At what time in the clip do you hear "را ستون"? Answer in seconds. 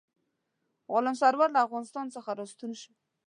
2.37-2.71